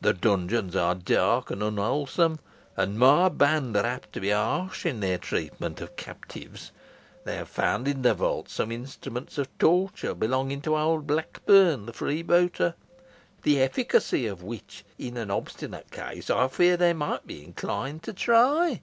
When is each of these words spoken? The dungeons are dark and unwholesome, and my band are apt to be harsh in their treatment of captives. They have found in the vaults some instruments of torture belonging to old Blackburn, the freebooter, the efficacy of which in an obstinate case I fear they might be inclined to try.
The 0.00 0.12
dungeons 0.12 0.76
are 0.76 0.94
dark 0.94 1.50
and 1.50 1.60
unwholesome, 1.60 2.38
and 2.76 2.96
my 2.96 3.28
band 3.28 3.76
are 3.76 3.84
apt 3.84 4.12
to 4.12 4.20
be 4.20 4.30
harsh 4.30 4.86
in 4.86 5.00
their 5.00 5.18
treatment 5.18 5.80
of 5.80 5.96
captives. 5.96 6.70
They 7.24 7.34
have 7.34 7.48
found 7.48 7.88
in 7.88 8.02
the 8.02 8.14
vaults 8.14 8.52
some 8.52 8.70
instruments 8.70 9.36
of 9.36 9.48
torture 9.58 10.14
belonging 10.14 10.60
to 10.62 10.76
old 10.78 11.08
Blackburn, 11.08 11.86
the 11.86 11.92
freebooter, 11.92 12.74
the 13.42 13.60
efficacy 13.60 14.28
of 14.28 14.44
which 14.44 14.84
in 14.96 15.16
an 15.16 15.32
obstinate 15.32 15.90
case 15.90 16.30
I 16.30 16.46
fear 16.46 16.76
they 16.76 16.92
might 16.92 17.26
be 17.26 17.42
inclined 17.42 18.04
to 18.04 18.12
try. 18.12 18.80